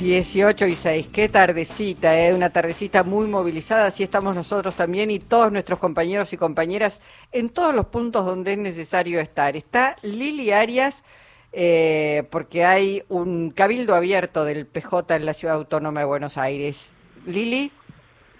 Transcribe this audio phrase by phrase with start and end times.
[0.00, 2.34] 18 y 6, qué tardecita, ¿eh?
[2.34, 7.48] una tardecita muy movilizada, así estamos nosotros también y todos nuestros compañeros y compañeras en
[7.48, 9.56] todos los puntos donde es necesario estar.
[9.56, 11.04] Está Lili Arias,
[11.52, 16.92] eh, porque hay un cabildo abierto del PJ en la Ciudad Autónoma de Buenos Aires.
[17.24, 17.70] Lili.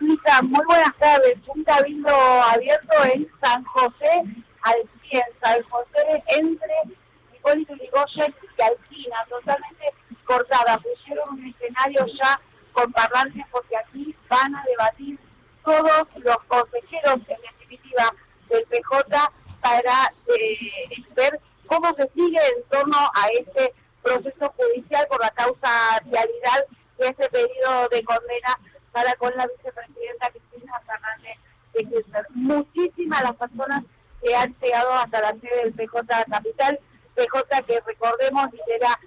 [0.00, 1.34] Lisa, muy buenas tardes.
[1.46, 2.10] Un cabildo
[2.52, 4.22] abierto en San José
[4.62, 4.76] al
[5.08, 6.96] 100, San José entre
[7.36, 9.93] Hipólito Yrigoyen y Alcina, totalmente
[10.24, 10.78] cortada.
[10.78, 12.40] Pusieron un escenario ya
[12.72, 15.18] con parlantes porque aquí van a debatir
[15.64, 18.14] todos los consejeros, en definitiva,
[18.48, 25.20] del PJ para eh, ver cómo se sigue en torno a este proceso judicial por
[25.20, 26.66] la causa realidad
[26.98, 28.58] y este pedido de condena
[28.92, 31.38] para con la vicepresidenta Cristina Fernández
[31.72, 32.26] de Kirchner.
[32.30, 33.84] Muchísimas las personas
[34.22, 36.78] que han llegado hasta la sede del PJ Capital,
[37.14, 39.00] PJ que recordemos lidera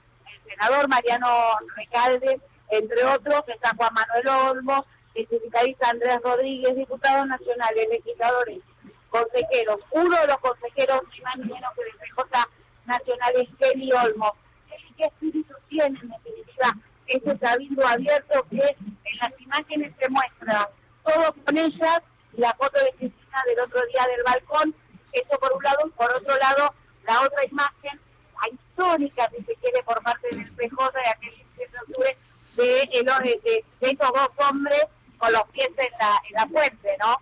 [0.58, 1.28] senador Mariano
[1.76, 8.60] Recalde, entre otros, está Juan Manuel Olmo, el sindicalista Andrés Rodríguez, diputado nacional, legisladores,
[9.10, 9.80] consejeros.
[9.92, 12.48] Uno de los consejeros, ni más ni menos que del PJ
[12.86, 14.36] Nacional, es Kelly Olmo.
[14.98, 20.70] ¿Qué espíritu tiene, en definitiva, este cabildo abierto que en las imágenes se muestra
[21.06, 22.02] todo con ellas,
[22.34, 24.76] la foto de Cristina del otro día del balcón,
[25.14, 26.74] eso por un lado, por otro lado,
[27.06, 28.00] la otra imagen
[28.78, 32.18] histórica, si se quiere, por parte del PJ de aquel 17 de octubre,
[32.56, 34.84] de, de, estos dos hombres
[35.18, 37.18] con los pies en la, en la fuente, ¿no?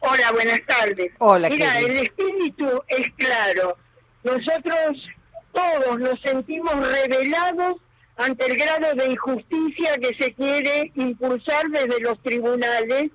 [0.00, 1.12] Hola, buenas tardes.
[1.18, 3.76] Hola, Mira, el espíritu es claro.
[4.24, 5.08] Nosotros
[5.52, 7.76] todos nos sentimos revelados
[8.16, 13.10] ante el grado de injusticia que se quiere impulsar desde los tribunales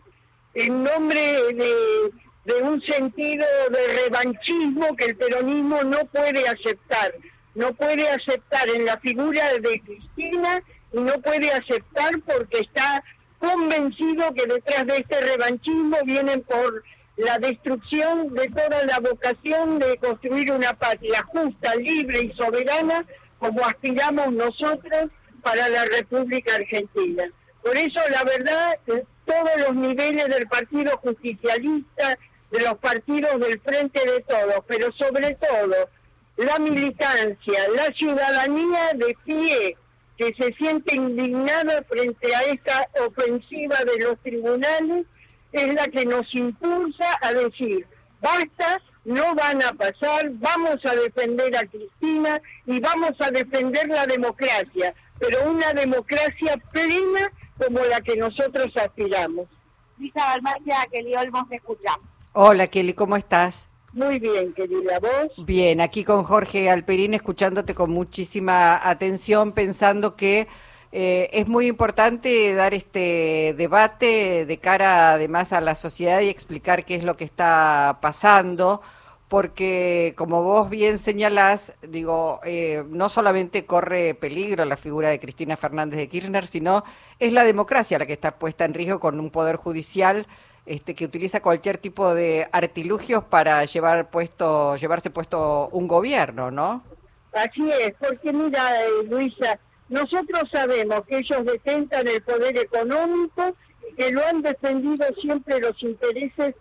[0.54, 2.12] en nombre de
[2.48, 7.14] de un sentido de revanchismo que el peronismo no puede aceptar.
[7.56, 13.04] No puede aceptar en la figura de Cristina y no puede aceptar porque está
[13.40, 16.84] convencido que detrás de este revanchismo vienen por
[17.18, 23.06] la destrucción de toda la vocación de construir una patria justa, libre y soberana
[23.40, 25.10] como aspiramos nosotros
[25.44, 27.26] para la República Argentina.
[27.62, 28.80] Por eso, la verdad,
[29.26, 32.18] todos los niveles del Partido Justicialista,
[32.52, 35.90] de los partidos del frente de todos, pero sobre todo
[36.38, 39.78] la militancia, la ciudadanía de pie
[40.18, 45.06] que se siente indignada frente a esta ofensiva de los tribunales,
[45.52, 47.86] es la que nos impulsa a decir,
[48.22, 54.06] basta, no van a pasar, vamos a defender a Cristina y vamos a defender la
[54.06, 59.48] democracia, pero una democracia plena como la que nosotros aspiramos.
[59.98, 62.17] Lisa Balmacia, que Olmos, escuchamos.
[62.40, 63.66] Hola Kelly, ¿cómo estás?
[63.94, 65.44] Muy bien, querida, ¿vos?
[65.48, 70.48] Bien, aquí con Jorge Alperín, escuchándote con muchísima atención, pensando que
[70.92, 76.86] eh, es muy importante dar este debate de cara además a la sociedad y explicar
[76.86, 78.84] qué es lo que está pasando,
[79.30, 85.58] porque como vos bien señalás, digo, eh, no solamente corre peligro la figura de Cristina
[85.58, 86.84] Fernández de Kirchner, sino
[87.18, 90.28] es la democracia la que está puesta en riesgo con un poder judicial
[90.68, 96.84] este, que utiliza cualquier tipo de artilugios para llevar puesto, llevarse puesto un gobierno, ¿no?
[97.32, 103.56] Así es, porque mira, eh, Luisa, nosotros sabemos que ellos detentan el poder económico
[103.90, 106.56] y que lo han defendido siempre los intereses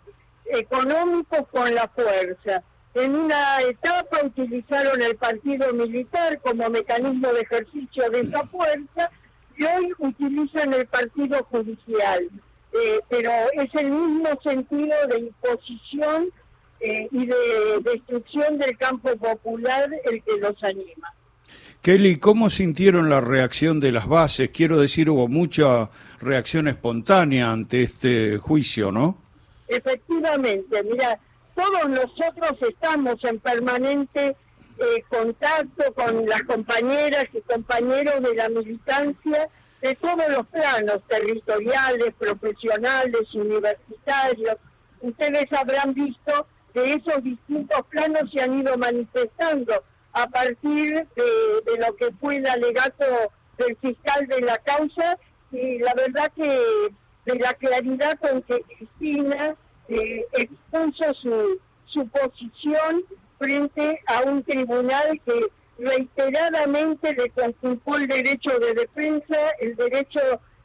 [0.45, 2.63] económicos con la fuerza.
[2.93, 9.11] En una etapa utilizaron el partido militar como mecanismo de ejercicio de esa fuerza
[9.57, 12.29] y hoy utilizan el partido judicial.
[12.73, 16.29] Eh, pero es el mismo sentido de imposición
[16.79, 21.13] eh, y de destrucción del campo popular el que los anima.
[21.81, 24.49] Kelly, ¿cómo sintieron la reacción de las bases?
[24.49, 25.89] Quiero decir, hubo mucha
[26.19, 29.17] reacción espontánea ante este juicio, ¿no?
[29.67, 31.19] Efectivamente, mira,
[31.55, 34.35] todos nosotros estamos en permanente
[34.79, 39.49] eh, contacto con las compañeras y compañeros de la militancia
[39.81, 44.57] de todos los planos territoriales, profesionales, universitarios.
[45.01, 49.83] Ustedes habrán visto que esos distintos planos se han ido manifestando
[50.13, 53.05] a partir de, lo que fue el alegato
[53.57, 55.17] del fiscal de la causa
[55.51, 56.59] y la verdad que
[57.25, 59.55] de la claridad con que Cristina
[59.89, 63.03] eh, expuso su, su posición
[63.37, 65.47] frente a un tribunal que
[65.77, 70.19] reiteradamente le conculcó el derecho de defensa, el derecho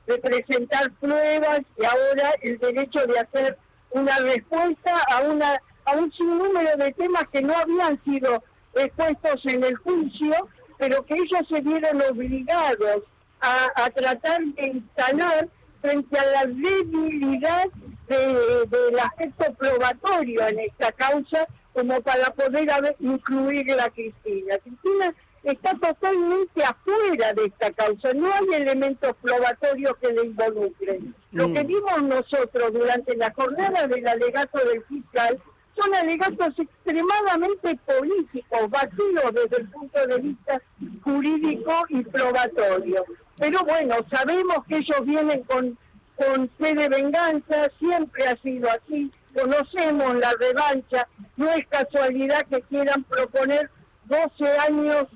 [0.07, 3.59] de presentar pruebas y ahora el derecho de hacer
[3.91, 8.43] una respuesta a una a un sinnúmero de temas que no habían sido
[8.75, 10.49] expuestos en el juicio,
[10.79, 13.03] pero que ellos se vieron obligados
[13.41, 15.49] a, tratar de instalar
[15.81, 17.67] frente a la debilidad
[18.07, 24.59] del aspecto probatorio en esta causa como para poder incluir a Cristina.
[24.59, 31.15] Cristina está totalmente afuera de esta causa, no hay elementos probatorios que le involucren.
[31.33, 31.67] Lo que mm.
[31.67, 35.41] vimos nosotros durante la jornada del alegato del fiscal
[35.75, 40.63] son alegatos extremadamente políticos, vacíos desde el punto de vista
[41.03, 43.05] jurídico y probatorio.
[43.39, 45.77] Pero bueno, sabemos que ellos vienen con,
[46.17, 51.09] con fe de venganza, siempre ha sido así, conocemos la revancha,
[51.43, 53.71] no es casualidad que quieran proponer
[54.05, 55.07] 12 años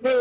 [0.00, 0.14] de,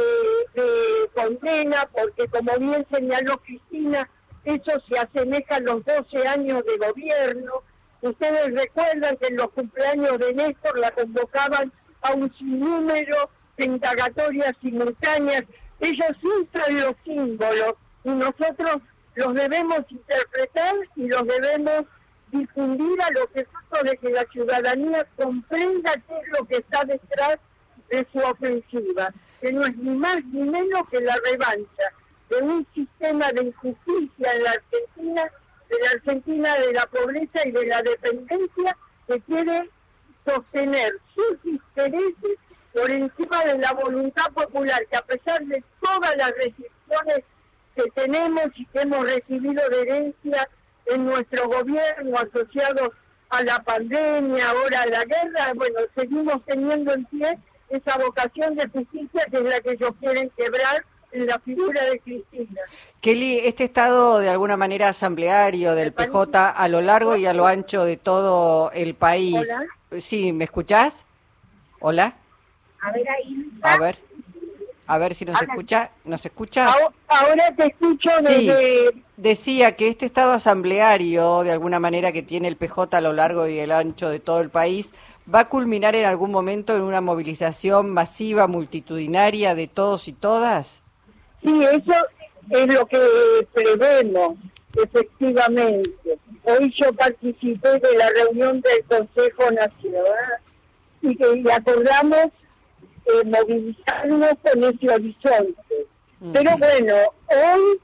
[0.53, 0.65] de
[1.13, 4.09] condena, porque como bien señaló Cristina,
[4.44, 7.63] eso se asemeja a los 12 años de gobierno,
[8.06, 11.73] Ustedes recuerdan que en los cumpleaños de Néstor la convocaban
[12.03, 15.41] a un sinnúmero de indagatorias simultáneas.
[15.79, 17.73] Ellos usan los símbolos
[18.03, 18.77] y nosotros
[19.15, 21.85] los debemos interpretar y los debemos
[22.31, 27.38] difundir a los efectos de que la ciudadanía comprenda qué es lo que está detrás
[27.89, 31.92] de su ofensiva, que no es ni más ni menos que la revancha
[32.30, 35.31] de un sistema de injusticia en la Argentina
[35.69, 39.69] de la Argentina de la pobreza y de la dependencia que quiere
[40.25, 42.38] sostener sus intereses
[42.74, 47.24] por encima de la voluntad popular, que a pesar de todas las restricciones
[47.75, 50.50] que tenemos y que hemos recibido de herencia
[50.85, 52.89] en nuestro gobierno asociados
[53.29, 57.37] a la pandemia, ahora a la guerra, bueno, seguimos teniendo en pie
[57.69, 62.61] esa vocación de justicia que es la que ellos quieren quebrar la figura de Cristina.
[63.01, 67.45] Kelly, este estado de alguna manera asambleario del PJ a lo largo y a lo
[67.47, 69.35] ancho de todo el país.
[69.35, 70.01] ¿Hola?
[70.01, 71.05] Sí, ¿me escuchás?
[71.79, 72.15] Hola.
[72.81, 73.49] A ver ahí.
[73.61, 74.05] A ver.
[74.87, 75.91] A ver si nos escucha.
[76.03, 76.73] ¿Nos escucha?
[77.07, 78.91] Ahora te escucho desde...
[78.91, 83.13] Sí, decía que este estado asambleario, de alguna manera, que tiene el PJ a lo
[83.13, 84.93] largo y el ancho de todo el país,
[85.33, 90.81] va a culminar en algún momento en una movilización masiva, multitudinaria de todos y todas.
[91.41, 91.93] Sí, eso
[92.51, 92.99] es lo que
[93.53, 94.37] prevemos,
[94.75, 95.91] efectivamente.
[96.43, 100.39] Hoy yo participé de la reunión del Consejo Nacional
[101.01, 102.27] y que acordamos
[103.06, 105.88] eh, movilizarnos con ese horizonte.
[106.34, 106.96] Pero bueno,
[107.28, 107.80] hoy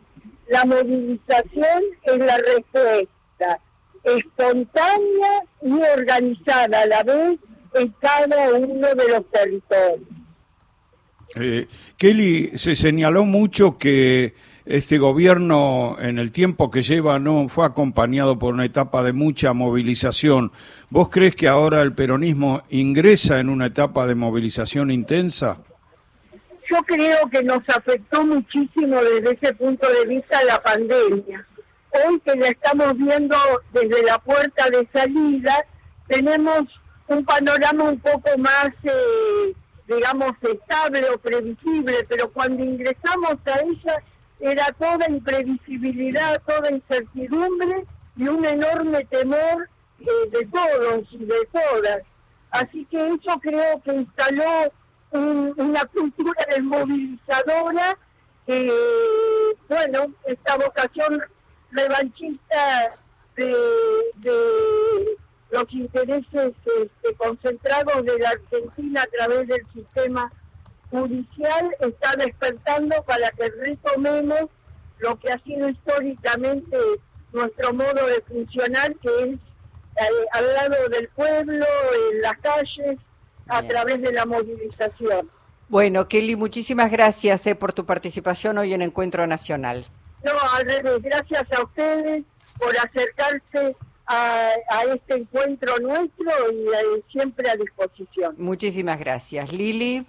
[0.50, 3.60] la movilización es la respuesta
[4.04, 7.40] espontánea y organizada a la vez
[7.76, 10.08] en cada uno de los territorios.
[11.36, 14.34] Eh, Kelly, se señaló mucho que
[14.66, 19.54] este gobierno en el tiempo que lleva no fue acompañado por una etapa de mucha
[19.54, 20.52] movilización.
[20.90, 25.60] ¿Vos crees que ahora el peronismo ingresa en una etapa de movilización intensa?
[26.70, 31.46] Yo creo que nos afectó muchísimo desde ese punto de vista la pandemia.
[32.08, 33.36] Hoy que la estamos viendo
[33.74, 35.66] desde la puerta de salida,
[36.08, 36.64] tenemos
[37.08, 39.54] un panorama un poco más eh,
[39.88, 44.04] digamos, estable o previsible, pero cuando ingresamos a ella
[44.42, 47.86] era toda imprevisibilidad, toda incertidumbre
[48.18, 52.02] y un enorme temor eh, de todos y de todas.
[52.50, 54.74] Así que eso creo que instaló
[55.12, 57.98] una cultura desmovilizadora
[58.46, 58.74] que,
[59.70, 61.22] bueno, esta vocación
[61.72, 62.96] revanchista
[63.36, 65.18] de
[65.52, 70.32] los intereses este, concentrados de la Argentina a través del sistema
[70.92, 74.42] judicial está despertando para que retomemos
[75.00, 76.78] lo que ha sido históricamente
[77.34, 81.66] nuestro modo de funcionar, que es eh, al lado del pueblo,
[82.12, 83.00] en las calles,
[83.48, 85.30] a través de la movilización.
[85.68, 89.86] Bueno, Kelly, muchísimas gracias eh, por tu participación hoy en Encuentro Nacional.
[90.24, 92.24] No, al revés, gracias a ustedes
[92.60, 94.52] por acercarse a,
[94.94, 98.36] este encuentro nuestro y eh, siempre a disposición.
[98.38, 99.52] Muchísimas gracias.
[99.54, 100.06] Lili,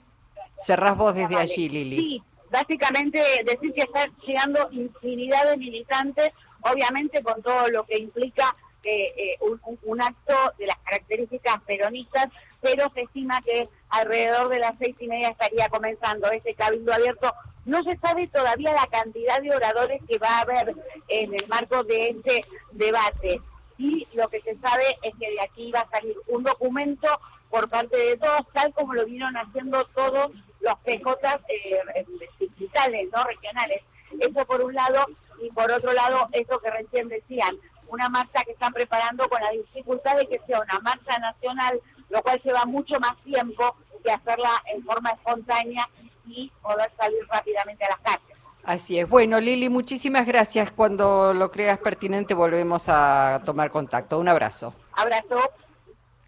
[0.64, 1.96] cerrás vos desde allí, Lili.
[1.96, 6.30] Sí, básicamente decir que están llegando infinidad de militantes,
[6.62, 8.54] obviamente con todo lo que implica
[8.84, 9.38] eh, eh,
[9.84, 12.26] un, acto de las características peronistas,
[12.60, 17.32] pero se estima que alrededor de las seis y media estaría comenzando ese cabildo abierto.
[17.64, 20.74] No se sabe todavía la cantidad de oradores que va a haber
[21.08, 23.40] en el marco de este debate
[23.78, 27.08] y lo que se sabe es que de aquí va a salir un documento
[27.50, 32.06] por parte de todos, tal como lo vieron haciendo todos los PJ eh,
[32.38, 33.82] digitales, no regionales.
[34.18, 35.04] Eso por un lado,
[35.42, 37.56] y por otro lado, eso que recién decían,
[37.88, 42.22] una marcha que están preparando con la dificultad de que sea una marcha nacional, lo
[42.22, 45.88] cual lleva mucho más tiempo que hacerla en forma espontánea
[46.26, 48.38] y poder salir rápidamente a las calles.
[48.64, 49.08] Así es.
[49.08, 50.72] Bueno, Lili, muchísimas gracias.
[50.72, 54.18] Cuando lo creas pertinente volvemos a tomar contacto.
[54.18, 54.74] Un abrazo.
[54.92, 55.50] Abrazo.